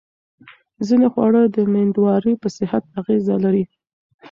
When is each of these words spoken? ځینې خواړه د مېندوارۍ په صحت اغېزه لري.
ځینې 0.87 1.07
خواړه 1.13 1.41
د 1.55 1.57
مېندوارۍ 1.73 2.33
په 2.41 2.47
صحت 2.57 2.83
اغېزه 2.99 3.35
لري. 3.43 3.63